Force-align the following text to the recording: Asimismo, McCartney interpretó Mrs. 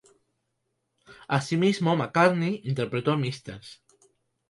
Asimismo, 1.27 1.95
McCartney 1.95 2.59
interpretó 2.63 3.15
Mrs. 3.19 3.83